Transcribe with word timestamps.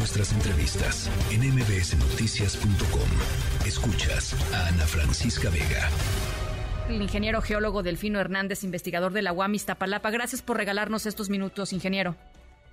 nuestras 0.00 0.32
entrevistas 0.32 1.10
en 1.30 1.40
mbsnoticias.com. 1.40 3.66
Escuchas 3.66 4.32
a 4.54 4.68
Ana 4.68 4.86
Francisca 4.86 5.50
Vega. 5.50 5.90
El 6.88 7.02
ingeniero 7.02 7.42
geólogo 7.42 7.82
Delfino 7.82 8.18
Hernández, 8.18 8.64
investigador 8.64 9.12
de 9.12 9.20
la 9.20 9.34
UAM 9.34 9.54
Iztapalapa. 9.54 10.10
Gracias 10.10 10.40
por 10.40 10.56
regalarnos 10.56 11.04
estos 11.04 11.28
minutos, 11.28 11.74
ingeniero. 11.74 12.14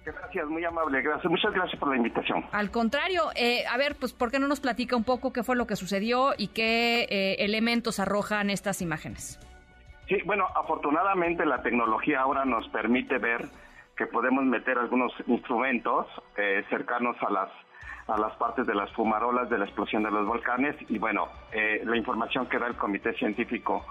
Gracias, 0.06 0.48
muy 0.48 0.64
amable, 0.64 1.02
gracias. 1.02 1.30
Muchas 1.30 1.54
gracias 1.54 1.78
por 1.78 1.90
la 1.90 1.98
invitación. 1.98 2.46
Al 2.54 2.72
contrario, 2.72 3.24
eh, 3.36 3.66
a 3.70 3.76
ver, 3.76 3.98
pues, 4.00 4.14
¿por 4.14 4.32
qué 4.32 4.40
no 4.40 4.48
nos 4.48 4.62
platica 4.62 4.96
un 4.96 5.04
poco 5.04 5.34
qué 5.34 5.44
fue 5.44 5.58
lo 5.58 5.68
que 5.68 5.76
sucedió 5.76 6.34
y 6.38 6.48
qué 6.48 7.08
eh, 7.10 7.36
elementos 7.40 8.00
arrojan 8.00 8.50
estas 8.50 8.82
imágenes? 8.82 9.38
Sí, 10.08 10.16
bueno, 10.26 10.48
afortunadamente 10.56 11.46
la 11.46 11.62
tecnología 11.62 12.22
ahora 12.22 12.46
nos 12.46 12.70
permite 12.70 13.18
ver 13.18 13.50
que 13.98 14.08
podemos 14.08 14.46
meter 14.46 14.78
algunos 14.78 15.12
instrumentos 15.26 16.08
eh, 16.38 16.64
cercanos 16.70 17.18
a 17.22 17.32
las 17.32 17.50
a 18.08 18.18
las 18.18 18.34
partes 18.38 18.66
de 18.66 18.74
las 18.74 18.90
fumarolas 18.94 19.50
de 19.50 19.58
la 19.58 19.66
explosión 19.66 20.02
de 20.02 20.12
los 20.12 20.26
volcanes. 20.26 20.78
Y 20.88 20.98
bueno, 20.98 21.28
eh, 21.52 21.82
la 21.84 21.98
información 21.98 22.48
que 22.48 22.58
da 22.58 22.68
el 22.68 22.76
Comité 22.76 23.14
Científico 23.16 23.86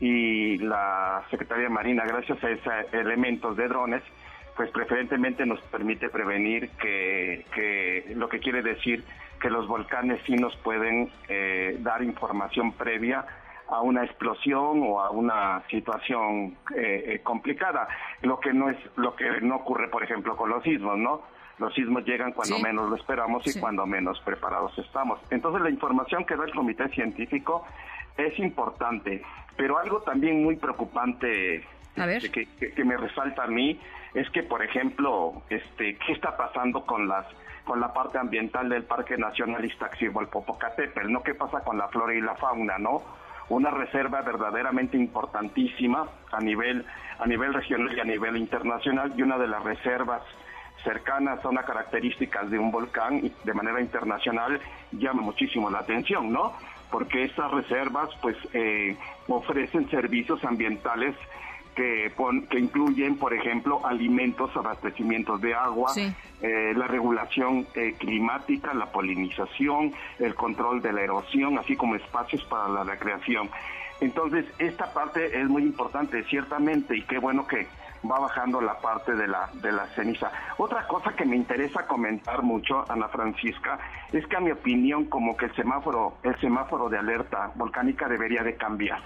y 0.00 0.58
la 0.58 1.22
Secretaría 1.30 1.70
Marina, 1.70 2.04
gracias 2.06 2.44
a 2.44 2.50
esos 2.50 2.72
elementos 2.92 3.56
de 3.56 3.66
drones, 3.68 4.02
pues 4.54 4.70
preferentemente 4.70 5.46
nos 5.46 5.60
permite 5.62 6.10
prevenir 6.10 6.68
que, 6.72 7.46
que 7.54 8.12
lo 8.14 8.28
que 8.28 8.38
quiere 8.38 8.62
decir 8.62 9.02
que 9.40 9.50
los 9.50 9.66
volcanes 9.66 10.20
sí 10.26 10.34
nos 10.34 10.54
pueden 10.56 11.10
eh, 11.28 11.76
dar 11.80 12.02
información 12.02 12.72
previa 12.72 13.24
a 13.74 13.80
una 13.80 14.04
explosión 14.04 14.82
o 14.82 15.00
a 15.00 15.10
una 15.10 15.62
situación 15.68 16.56
eh, 16.76 17.04
eh, 17.06 17.20
complicada, 17.22 17.88
lo 18.22 18.38
que 18.40 18.52
no 18.52 18.70
es 18.70 18.76
lo 18.96 19.14
que 19.16 19.40
no 19.40 19.56
ocurre, 19.56 19.88
por 19.88 20.02
ejemplo, 20.02 20.36
con 20.36 20.50
los 20.50 20.62
sismos, 20.62 20.96
¿no? 20.98 21.22
Los 21.58 21.72
sismos 21.74 22.04
llegan 22.04 22.32
cuando 22.32 22.58
menos 22.58 22.88
lo 22.90 22.96
esperamos 22.96 23.46
y 23.46 23.60
cuando 23.60 23.86
menos 23.86 24.20
preparados 24.20 24.76
estamos. 24.78 25.20
Entonces, 25.30 25.62
la 25.62 25.70
información 25.70 26.24
que 26.24 26.36
da 26.36 26.44
el 26.44 26.52
comité 26.52 26.88
científico 26.88 27.64
es 28.16 28.36
importante, 28.38 29.22
pero 29.56 29.78
algo 29.78 30.00
también 30.02 30.42
muy 30.42 30.56
preocupante 30.56 31.64
Que, 32.32 32.72
que, 32.74 32.84
me 32.84 32.96
resalta 32.96 33.44
a 33.44 33.46
mí 33.46 33.78
es 34.14 34.28
que, 34.30 34.42
por 34.42 34.64
ejemplo, 34.64 35.42
este, 35.48 35.96
¿qué 36.04 36.12
está 36.12 36.36
pasando 36.36 36.84
con 36.84 37.06
las 37.06 37.26
con 37.64 37.80
la 37.80 37.94
parte 37.94 38.18
ambiental 38.18 38.68
del 38.68 38.84
Parque 38.84 39.16
Nacional 39.16 39.64
Iztaccíhuatl-Popocatépetl? 39.64 41.10
¿No? 41.10 41.22
¿Qué 41.22 41.34
pasa 41.34 41.60
con 41.60 41.78
la 41.78 41.88
flora 41.88 42.14
y 42.14 42.20
la 42.20 42.34
fauna, 42.34 42.78
no? 42.78 43.02
Una 43.48 43.70
reserva 43.70 44.22
verdaderamente 44.22 44.96
importantísima 44.96 46.06
a 46.32 46.40
nivel, 46.40 46.84
a 47.18 47.26
nivel 47.26 47.52
regional 47.52 47.96
y 47.96 48.00
a 48.00 48.04
nivel 48.04 48.36
internacional 48.36 49.12
y 49.16 49.22
una 49.22 49.38
de 49.38 49.48
las 49.48 49.62
reservas 49.62 50.22
cercanas 50.82 51.44
a 51.44 51.48
una 51.48 51.62
características 51.62 52.50
de 52.50 52.58
un 52.58 52.70
volcán 52.70 53.32
de 53.42 53.54
manera 53.54 53.80
internacional 53.80 54.60
llama 54.92 55.22
muchísimo 55.22 55.70
la 55.70 55.78
atención, 55.78 56.32
¿no? 56.32 56.52
Porque 56.90 57.24
esas 57.24 57.50
reservas 57.50 58.10
pues 58.20 58.36
eh, 58.52 58.96
ofrecen 59.28 59.88
servicios 59.90 60.44
ambientales 60.44 61.16
que, 61.74 62.12
que 62.50 62.58
incluyen, 62.58 63.16
por 63.16 63.34
ejemplo, 63.34 63.84
alimentos, 63.84 64.50
abastecimientos 64.56 65.40
de 65.40 65.54
agua, 65.54 65.92
eh, 65.96 66.72
la 66.76 66.86
regulación 66.86 67.66
eh, 67.74 67.94
climática, 67.98 68.72
la 68.74 68.86
polinización, 68.86 69.92
el 70.18 70.34
control 70.34 70.80
de 70.82 70.92
la 70.92 71.02
erosión, 71.02 71.58
así 71.58 71.76
como 71.76 71.96
espacios 71.96 72.44
para 72.44 72.68
la 72.68 72.84
recreación. 72.84 73.50
Entonces, 74.00 74.44
esta 74.58 74.92
parte 74.92 75.40
es 75.40 75.48
muy 75.48 75.62
importante, 75.62 76.24
ciertamente, 76.24 76.96
y 76.96 77.02
qué 77.02 77.18
bueno 77.18 77.46
que 77.46 77.66
va 78.08 78.18
bajando 78.18 78.60
la 78.60 78.78
parte 78.80 79.14
de 79.14 79.26
la, 79.26 79.48
de 79.54 79.72
la 79.72 79.86
ceniza. 79.94 80.30
Otra 80.58 80.86
cosa 80.86 81.14
que 81.16 81.24
me 81.24 81.36
interesa 81.36 81.86
comentar 81.86 82.42
mucho, 82.42 82.84
Ana 82.90 83.08
Francisca, 83.08 83.78
es 84.12 84.26
que 84.26 84.36
a 84.36 84.40
mi 84.40 84.50
opinión 84.50 85.06
como 85.06 85.36
que 85.36 85.46
el 85.46 85.54
semáforo, 85.54 86.18
el 86.22 86.38
semáforo 86.40 86.88
de 86.88 86.98
alerta 86.98 87.50
volcánica 87.54 88.08
debería 88.08 88.42
de 88.42 88.56
cambiar. 88.56 89.00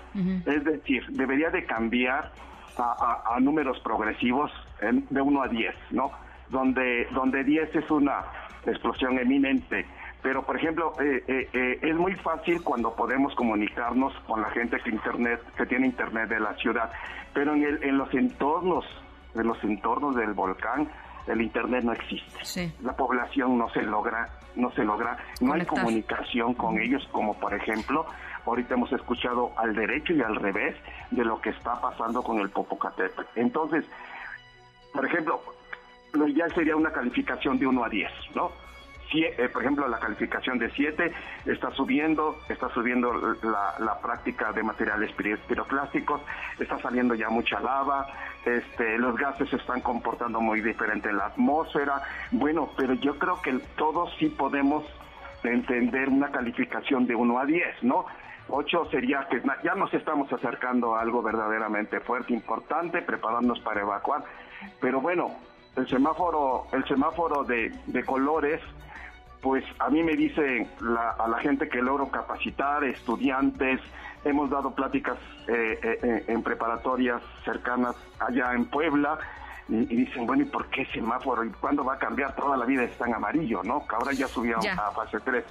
Es 0.46 0.64
decir, 0.64 1.06
debería 1.10 1.50
de 1.50 1.64
cambiar 1.64 2.32
a, 2.78 3.38
números 3.40 3.78
progresivos 3.80 4.50
de 4.80 5.20
1 5.20 5.42
a 5.42 5.48
10, 5.48 5.74
¿no? 5.90 6.10
Donde, 6.48 7.06
donde 7.12 7.44
10 7.44 7.74
es 7.76 7.90
una 7.90 8.24
explosión 8.66 9.18
eminente. 9.18 9.86
Pero, 10.22 10.42
por 10.42 10.56
ejemplo, 10.56 10.92
eh, 11.00 11.22
eh, 11.28 11.48
eh, 11.52 11.78
es 11.82 11.96
muy 11.96 12.14
fácil 12.16 12.62
cuando 12.62 12.94
podemos 12.94 13.34
comunicarnos 13.34 14.12
con 14.26 14.40
la 14.40 14.50
gente 14.50 14.78
que 14.80 14.90
internet 14.90 15.40
que 15.56 15.66
tiene 15.66 15.86
internet 15.86 16.28
de 16.28 16.40
la 16.40 16.54
ciudad, 16.54 16.90
pero 17.32 17.54
en, 17.54 17.62
el, 17.62 17.82
en 17.84 17.98
los 17.98 18.12
entornos, 18.14 18.84
en 19.34 19.46
los 19.46 19.62
entornos 19.62 20.16
del 20.16 20.32
volcán, 20.32 20.88
el 21.28 21.42
internet 21.42 21.84
no 21.84 21.92
existe. 21.92 22.72
La 22.82 22.96
población 22.96 23.58
no 23.58 23.68
se 23.70 23.82
logra, 23.82 24.28
no 24.56 24.70
se 24.72 24.84
logra, 24.84 25.18
no 25.40 25.52
hay 25.52 25.64
comunicación 25.64 26.54
con 26.54 26.80
ellos, 26.80 27.06
como 27.12 27.34
por 27.34 27.54
ejemplo 27.54 28.06
ahorita 28.46 28.74
hemos 28.74 28.92
escuchado 28.92 29.52
al 29.56 29.74
derecho 29.74 30.12
y 30.14 30.22
al 30.22 30.36
revés 30.36 30.74
de 31.10 31.24
lo 31.24 31.40
que 31.40 31.50
está 31.50 31.80
pasando 31.80 32.22
con 32.22 32.38
el 32.38 32.50
Popocatépetl. 32.50 33.22
Entonces, 33.36 33.84
por 34.92 35.04
ejemplo, 35.04 35.42
lo 36.12 36.26
ideal 36.26 36.52
sería 36.54 36.76
una 36.76 36.90
calificación 36.90 37.58
de 37.58 37.66
1 37.66 37.84
a 37.84 37.88
10, 37.88 38.10
¿no? 38.34 38.50
Eh, 39.12 39.48
por 39.52 39.62
ejemplo, 39.62 39.88
la 39.88 39.98
calificación 39.98 40.58
de 40.58 40.70
7 40.70 41.12
está 41.46 41.70
subiendo, 41.70 42.38
está 42.48 42.68
subiendo 42.70 43.12
la, 43.12 43.98
práctica 44.02 44.52
de 44.52 44.62
materiales 44.62 45.10
piroclásticos, 45.46 46.20
está 46.58 46.78
saliendo 46.78 47.14
ya 47.14 47.28
mucha 47.30 47.58
lava, 47.60 48.06
este, 48.44 48.98
los 48.98 49.16
gases 49.16 49.48
se 49.48 49.56
están 49.56 49.80
comportando 49.80 50.40
muy 50.40 50.60
diferente 50.60 51.08
en 51.08 51.16
la 51.16 51.26
atmósfera. 51.26 52.02
Bueno, 52.32 52.70
pero 52.76 52.94
yo 52.94 53.18
creo 53.18 53.40
que 53.40 53.58
todos 53.76 54.14
sí 54.18 54.28
podemos 54.28 54.84
entender 55.42 56.08
una 56.08 56.30
calificación 56.30 57.06
de 57.06 57.14
1 57.14 57.38
a 57.38 57.44
10, 57.46 57.82
¿no? 57.84 58.06
Ocho 58.50 58.86
sería 58.90 59.26
que 59.28 59.42
ya 59.62 59.74
nos 59.74 59.92
estamos 59.92 60.32
acercando 60.32 60.94
a 60.94 61.02
algo 61.02 61.22
verdaderamente 61.22 62.00
fuerte, 62.00 62.32
importante, 62.32 63.02
preparándonos 63.02 63.60
para 63.60 63.82
evacuar. 63.82 64.24
Pero 64.80 65.02
bueno, 65.02 65.36
el 65.76 65.86
semáforo, 65.86 66.66
el 66.72 66.84
semáforo 66.86 67.44
de, 67.44 67.70
colores, 68.06 68.60
pues 69.48 69.64
a 69.78 69.88
mí 69.88 70.02
me 70.02 70.14
dice 70.14 70.66
a 71.18 71.26
la 71.26 71.38
gente 71.38 71.70
que 71.70 71.80
logro 71.80 72.10
capacitar, 72.10 72.84
estudiantes, 72.84 73.80
hemos 74.22 74.50
dado 74.50 74.74
pláticas 74.74 75.16
eh, 75.46 75.78
eh, 75.82 75.98
eh, 76.02 76.24
en 76.28 76.42
preparatorias 76.42 77.22
cercanas 77.46 77.96
allá 78.18 78.52
en 78.52 78.66
Puebla, 78.66 79.18
y, 79.70 79.86
dicen, 79.86 80.26
bueno, 80.26 80.42
¿y 80.42 80.46
por 80.46 80.66
qué 80.66 80.84
semáforo? 80.92 81.44
¿Y 81.44 81.48
cuándo 81.48 81.82
va 81.82 81.94
a 81.94 81.98
cambiar? 81.98 82.36
Toda 82.36 82.58
la 82.58 82.66
vida 82.66 82.84
está 82.84 83.06
en 83.06 83.14
amarillo, 83.14 83.62
¿no? 83.62 83.86
Que 83.88 83.96
ahora 83.96 84.12
ya 84.12 84.28
subió 84.28 84.58
a 84.58 84.90
fase 84.90 85.18
3 85.18 85.42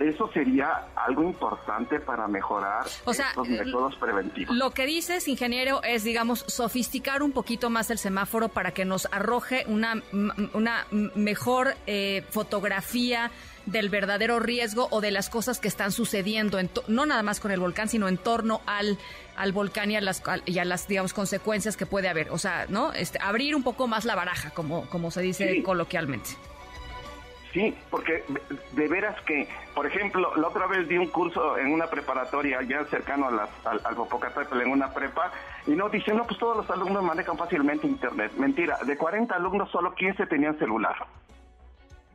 eso 0.00 0.30
sería 0.32 0.86
algo 0.96 1.22
importante 1.22 2.00
para 2.00 2.26
mejorar 2.26 2.86
estos 2.86 3.48
métodos 3.48 3.94
preventivos. 3.96 4.56
Lo 4.56 4.70
que 4.70 4.86
dices, 4.86 5.28
ingeniero, 5.28 5.82
es, 5.82 6.04
digamos, 6.04 6.40
sofisticar 6.48 7.22
un 7.22 7.32
poquito 7.32 7.68
más 7.68 7.90
el 7.90 7.98
semáforo 7.98 8.48
para 8.48 8.72
que 8.72 8.86
nos 8.86 9.06
arroje 9.12 9.64
una, 9.66 10.02
una 10.54 10.86
mejor 11.14 11.74
eh, 11.86 12.24
fotografía 12.30 13.30
del 13.66 13.90
verdadero 13.90 14.40
riesgo 14.40 14.88
o 14.90 15.02
de 15.02 15.10
las 15.10 15.28
cosas 15.28 15.60
que 15.60 15.68
están 15.68 15.92
sucediendo, 15.92 16.58
no 16.88 17.04
nada 17.04 17.22
más 17.22 17.38
con 17.38 17.50
el 17.50 17.60
volcán, 17.60 17.88
sino 17.88 18.08
en 18.08 18.16
torno 18.16 18.62
al, 18.64 18.98
al 19.36 19.52
volcán 19.52 19.90
y 19.90 19.96
a 19.96 20.00
las, 20.00 20.22
y 20.46 20.58
a 20.58 20.64
las 20.64 20.88
digamos, 20.88 21.12
consecuencias 21.12 21.76
que 21.76 21.84
puede 21.84 22.08
haber. 22.08 22.30
O 22.30 22.38
sea, 22.38 22.64
¿no? 22.70 22.94
Este, 22.94 23.18
abrir 23.20 23.54
un 23.54 23.62
poco 23.62 23.86
más 23.86 24.06
la 24.06 24.14
baraja, 24.14 24.50
como, 24.50 24.88
como 24.88 25.10
se 25.10 25.20
dice 25.20 25.62
coloquialmente. 25.62 26.30
Sí, 27.52 27.76
porque 27.90 28.22
de 28.72 28.88
veras 28.88 29.20
que, 29.22 29.48
por 29.74 29.86
ejemplo, 29.86 30.34
la 30.36 30.48
otra 30.48 30.66
vez 30.66 30.86
di 30.86 30.96
un 30.96 31.08
curso 31.08 31.58
en 31.58 31.72
una 31.72 31.88
preparatoria 31.88 32.62
ya 32.62 32.84
cercano 32.84 33.26
a 33.26 33.30
las, 33.32 33.50
al, 33.66 33.80
al 33.84 33.96
Popocatépetl 33.96 34.60
en 34.60 34.70
una 34.70 34.92
prepa 34.94 35.32
y 35.66 35.72
no 35.72 35.88
dicen, 35.88 36.16
no, 36.16 36.26
pues 36.26 36.38
todos 36.38 36.58
los 36.58 36.70
alumnos 36.70 37.02
manejan 37.02 37.36
fácilmente 37.36 37.86
internet. 37.86 38.32
Mentira, 38.36 38.78
de 38.86 38.96
40 38.96 39.34
alumnos 39.34 39.70
solo 39.70 39.94
15 39.94 40.26
tenían 40.26 40.56
celular 40.58 40.96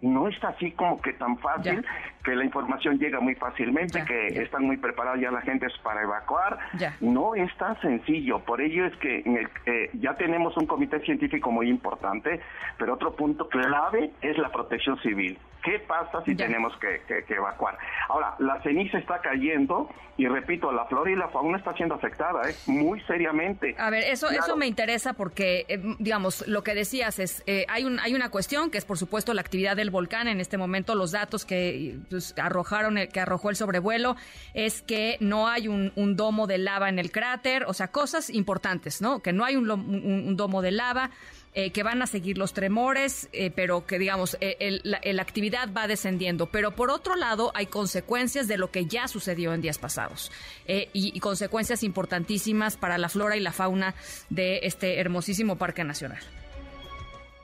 no 0.01 0.28
está 0.28 0.50
así 0.50 0.72
como 0.72 1.01
que 1.01 1.13
tan 1.13 1.38
fácil, 1.39 1.86
que 2.24 2.36
la 2.36 2.44
información 2.44 2.97
llega 2.97 3.19
muy 3.19 3.36
fácilmente, 3.36 4.03
que 4.06 4.27
están 4.42 4.63
muy 4.63 4.77
preparados 4.77 5.21
ya 5.21 5.31
la 5.31 5.42
gente 5.42 5.68
para 5.83 6.03
evacuar. 6.03 6.57
No 7.00 7.36
es 7.36 7.56
tan 7.57 7.80
sencillo, 7.81 8.39
por 8.39 8.62
ello 8.62 8.86
es 8.86 8.95
que 8.97 9.24
eh, 9.65 9.89
ya 9.94 10.15
tenemos 10.15 10.56
un 10.57 10.65
comité 10.65 11.00
científico 11.01 11.51
muy 11.51 11.69
importante, 11.69 12.42
pero 12.77 12.94
otro 12.94 13.15
punto 13.15 13.47
clave 13.47 14.12
es 14.21 14.38
la 14.38 14.51
protección 14.51 15.00
civil. 15.00 15.38
¿Qué 15.65 15.79
pasa 15.79 16.23
si 16.23 16.35
tenemos 16.35 16.73
que, 16.77 17.01
evacuar? 17.33 17.75
Ahora, 18.07 18.35
la 18.38 18.62
ceniza 18.62 19.00
está 19.00 19.19
cayendo 19.19 19.89
y 20.15 20.27
repito, 20.27 20.71
la 20.71 20.85
flora 20.85 21.09
y 21.09 21.15
la 21.15 21.27
fauna 21.29 21.57
está 21.57 21.73
siendo 21.73 21.95
afectada, 21.95 22.47
¿eh? 22.47 22.56
muy 22.67 23.01
seriamente. 23.01 23.75
A 23.79 23.89
ver, 23.89 24.03
eso, 24.03 24.29
eso 24.29 24.56
me 24.56 24.67
interesa 24.67 25.13
porque, 25.13 25.65
eh, 25.67 25.81
digamos, 25.97 26.47
lo 26.47 26.63
que 26.63 26.75
decías 26.75 27.17
es, 27.17 27.44
eh, 27.47 27.65
hay, 27.67 27.83
un, 27.83 28.00
hay 28.00 28.13
una 28.13 28.29
cuestión 28.29 28.69
que 28.69 28.77
es, 28.77 28.85
por 28.85 29.00
supuesto, 29.00 29.33
la 29.33 29.41
actividad 29.41 29.75
del 29.75 29.89
volcán 29.89 30.27
en 30.27 30.39
este 30.39 30.57
momento, 30.57 30.94
los 30.94 31.12
datos 31.12 31.45
que 31.45 31.97
pues, 32.11 32.35
arrojaron, 32.38 33.00
el, 33.00 33.09
que 33.09 33.19
arrojó 33.19 33.50
el 33.50 33.56
sobrevuelo, 33.56 34.15
es 34.53 34.83
que 34.83 35.18
no 35.19 35.47
hay 35.47 35.68
un, 35.68 35.91
domo 36.15 36.45
de 36.45 36.59
lava 36.59 36.89
en 36.89 37.00
el 37.00 37.11
cráter, 37.11 37.65
o 37.68 37.73
sea, 37.73 37.88
cosas 37.88 38.29
importantes, 38.29 39.01
¿no? 39.01 39.23
Que 39.23 39.33
no 39.33 39.44
hay 39.44 39.56
un 39.56 40.38
domo 40.38 40.61
de 40.61 40.71
lava. 40.71 41.09
Eh, 41.57 41.72
que 41.72 41.84
van 41.84 42.02
a 42.02 42.06
seguir 42.06 42.38
los 42.38 42.54
tremores, 42.54 43.30
eh, 43.31 43.50
pero 43.50 43.86
que 43.86 43.98
digamos, 43.98 44.38
eh, 44.42 44.81
la, 44.84 45.22
actividad 45.22 45.69
va 45.72 45.88
descendiendo. 45.88 46.48
Pero 46.48 46.72
por 46.72 46.90
otro 46.90 47.16
lado, 47.16 47.54
hay 47.56 47.68
consecuencias 47.68 48.50
de 48.50 48.57
lo 48.57 48.72
que 48.72 48.88
ya 48.88 49.07
sucedió 49.07 49.54
en 49.54 49.62
días 49.62 49.80
pasados 49.80 50.34
y, 50.68 51.18
consecuencias 51.22 51.84
importantísimas 51.84 52.75
para 52.75 52.98
la 52.98 53.07
flora 53.07 53.38
y 53.38 53.40
la 53.40 53.54
fauna 53.54 53.96
de 54.30 54.60
este 54.63 55.00
hermosísimo 55.00 55.56
Parque 55.56 55.86
Nacional. 55.86 56.19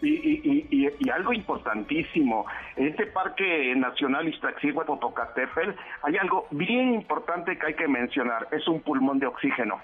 Y, 0.01 1.09
algo 1.09 1.33
importantísimo, 1.33 2.45
en 2.75 2.87
este 2.87 3.05
Parque 3.07 3.73
Nacional 3.75 4.27
Iztaccíhuatl-Popocatépetl 4.27 5.73
hay 6.03 6.17
algo 6.17 6.47
bien 6.51 6.95
importante 6.95 7.57
que 7.57 7.67
hay 7.67 7.73
que 7.75 7.87
mencionar, 7.87 8.47
es 8.51 8.67
un 8.67 8.81
pulmón 8.81 9.19
de 9.19 9.27
oxígeno. 9.27 9.79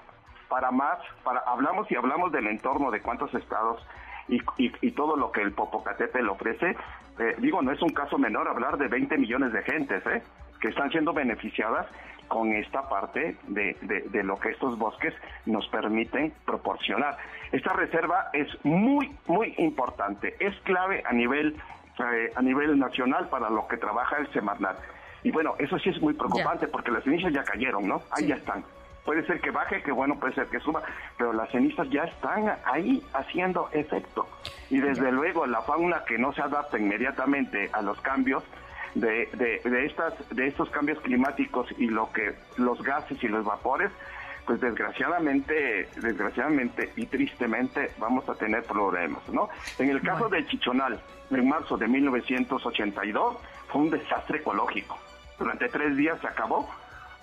Para 0.50 0.72
más, 0.72 1.00
para 1.24 1.40
hablamos 1.42 1.90
y 1.92 1.96
hablamos 1.96 2.32
del 2.32 2.48
entorno 2.48 2.92
de 2.92 3.02
cuántos 3.02 3.34
estados 3.34 3.82
y, 4.28 4.92
todo 4.92 5.16
lo 5.16 5.32
que 5.32 5.42
el 5.42 5.54
Popocatépetl 5.54 6.30
ofrece, 6.30 6.76
eh, 7.20 7.36
digo, 7.40 7.62
no 7.62 7.72
es 7.72 7.82
un 7.82 7.90
caso 7.90 8.18
menor 8.18 8.48
hablar 8.48 8.78
de 8.78 8.88
20 8.88 9.18
millones 9.18 9.54
de 9.54 9.64
gentes 9.64 10.06
¿eh? 10.08 10.22
que 10.60 10.70
están 10.70 10.92
siendo 10.92 11.14
beneficiadas 11.14 11.88
con 12.28 12.52
esta 12.54 12.90
parte 12.90 13.38
de, 13.48 13.78
de, 14.12 14.24
lo 14.24 14.38
que 14.38 14.50
estos 14.50 14.78
bosques 14.78 15.14
nos 15.46 15.68
permiten 15.70 16.34
proporcionar. 16.46 17.18
Esta 17.52 17.74
reserva 17.74 18.30
es 18.34 18.48
muy, 18.66 19.16
muy 19.28 19.54
importante, 19.58 20.36
es 20.40 20.54
clave 20.62 21.04
a 21.06 21.14
nivel, 21.14 21.56
eh, 22.00 22.32
a 22.36 22.42
nivel 22.42 22.78
nacional 22.78 23.30
para 23.30 23.50
lo 23.50 23.68
que 23.68 23.78
trabaja 23.78 24.18
el 24.18 24.32
Semarnat. 24.34 24.78
Y 25.24 25.32
bueno, 25.32 25.56
eso 25.58 25.80
sí 25.80 25.90
es 25.90 26.02
muy 26.02 26.14
preocupante 26.14 26.68
porque 26.68 26.92
las 26.92 27.04
cenizas 27.04 27.32
ya 27.34 27.44
cayeron, 27.44 27.88
¿no? 27.88 28.02
Ahí 28.12 28.28
ya 28.28 28.36
están. 28.36 28.64
Puede 29.07 29.25
ser 29.25 29.39
que 29.39 29.51
baje, 29.51 29.81
que 29.81 29.94
bueno, 29.94 30.19
puede 30.19 30.33
ser 30.33 30.48
que 30.48 30.59
suba, 30.59 30.83
pero 31.18 31.31
las 31.31 31.50
cenizas 31.50 31.89
ya 31.89 32.04
están 32.04 32.54
ahí 32.65 33.01
haciendo 33.13 33.69
efecto. 33.71 34.27
Y 34.69 34.81
desde 34.81 35.13
luego 35.13 35.48
la 35.48 35.62
fauna 35.62 36.04
que 36.04 36.18
no 36.18 36.33
se 36.33 36.42
adapta 36.42 36.77
inmediatamente 36.77 37.69
a 37.71 37.81
los 37.81 38.01
cambios, 38.01 38.44
de, 38.95 39.30
de, 39.63 39.86
estas, 39.86 40.13
de 40.31 40.48
estos 40.48 40.69
cambios 40.71 41.00
climáticos 41.00 41.74
y 41.77 41.88
lo 41.88 42.12
que 42.12 42.36
los 42.57 42.83
gases 42.83 43.24
y 43.24 43.30
los 43.30 43.45
vapores, 43.45 43.92
pues 44.45 44.59
desgraciadamente, 44.59 45.88
desgraciadamente 46.01 46.92
y 46.98 47.06
tristemente 47.06 47.92
vamos 48.00 48.27
a 48.27 48.36
tener 48.36 48.63
problemas, 48.63 49.25
¿no? 49.30 49.48
En 49.80 49.89
el 49.89 50.01
caso 50.01 50.27
de 50.27 50.45
Chichonal, 50.48 51.00
en 51.31 51.48
marzo 51.48 51.77
de 51.77 51.88
1982, 51.88 53.38
fue 53.69 53.81
un 53.83 53.89
desastre 53.89 54.39
ecológico. 54.39 55.00
Durante 55.39 55.69
tres 55.69 55.95
días 55.95 56.19
se 56.19 56.27
acabó 56.27 56.68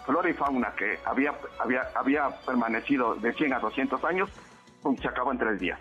flora 0.05 0.29
y 0.29 0.35
fauna 0.35 0.73
que 0.77 0.99
había, 1.05 1.33
había, 1.59 1.89
había 1.95 2.29
permanecido 2.47 3.15
de 3.17 3.33
100 3.33 3.55
a 3.55 3.59
200 3.59 4.05
años, 4.05 4.31
se 5.01 5.09
acabó 5.09 5.33
en 5.33 5.39
tres 5.39 5.59
días. 5.59 5.79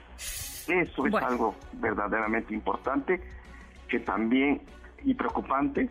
Eso 0.68 1.08
es 1.08 1.14
algo 1.16 1.56
verdaderamente 1.74 2.54
importante 2.54 3.22
que 3.88 4.00
también 4.00 4.62
y 5.04 5.14
preocupante 5.14 5.90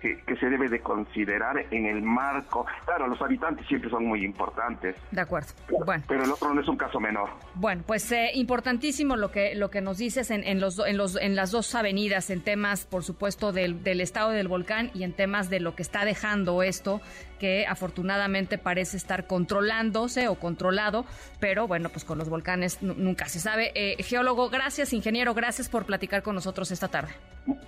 que, 0.00 0.36
se 0.38 0.46
debe 0.48 0.68
de 0.68 0.80
considerar 0.80 1.56
en 1.70 1.86
el 1.86 2.02
marco. 2.02 2.66
Claro, 2.84 3.08
los 3.08 3.20
habitantes 3.20 3.66
siempre 3.66 3.90
son 3.90 4.06
muy 4.06 4.24
importantes. 4.24 4.96
De 5.10 5.20
acuerdo. 5.20 5.48
Bueno. 5.84 6.04
Pero 6.06 6.24
el 6.24 6.30
otro 6.30 6.54
no 6.54 6.60
es 6.60 6.68
un 6.68 6.76
caso 6.76 7.00
menor. 7.00 7.28
Bueno, 7.54 7.82
pues 7.86 8.10
eh, 8.12 8.30
importantísimo 8.34 9.16
lo 9.16 9.30
que 9.30 9.54
lo 9.54 9.70
que 9.70 9.80
nos 9.80 9.98
dices 9.98 10.30
en, 10.30 10.44
en, 10.44 10.60
los, 10.60 10.78
en, 10.78 10.96
los, 10.96 11.16
en 11.16 11.34
las 11.34 11.50
dos 11.50 11.74
avenidas, 11.74 12.30
en 12.30 12.42
temas, 12.42 12.86
por 12.86 13.02
supuesto, 13.02 13.52
del, 13.52 13.82
del 13.82 14.00
estado 14.00 14.30
del 14.30 14.48
volcán 14.48 14.90
y 14.94 15.02
en 15.02 15.12
temas 15.12 15.50
de 15.50 15.60
lo 15.60 15.74
que 15.74 15.82
está 15.82 16.04
dejando 16.04 16.62
esto, 16.62 17.00
que 17.38 17.66
afortunadamente 17.66 18.58
parece 18.58 18.96
estar 18.96 19.26
controlándose 19.26 20.28
o 20.28 20.36
controlado, 20.36 21.04
pero 21.40 21.66
bueno, 21.66 21.88
pues 21.88 22.04
con 22.04 22.18
los 22.18 22.28
volcanes 22.28 22.82
nunca 22.82 23.26
se 23.26 23.40
sabe. 23.40 23.72
Eh, 23.74 24.02
geólogo, 24.02 24.50
gracias, 24.50 24.92
ingeniero, 24.92 25.34
gracias 25.34 25.68
por 25.68 25.86
platicar 25.86 26.22
con 26.22 26.34
nosotros 26.34 26.70
esta 26.70 26.88
tarde. 26.88 27.12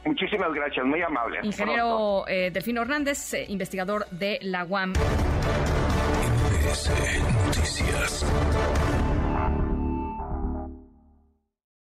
Muchísimas 0.04 0.52
gracias, 0.52 0.84
muy 0.84 1.00
amable. 1.02 1.38
Ingeniero 1.42 2.19
eh, 2.28 2.50
Delfino 2.52 2.82
Hernández, 2.82 3.34
eh, 3.34 3.46
investigador 3.48 4.06
de 4.10 4.38
la 4.42 4.64
UAM. 4.64 4.92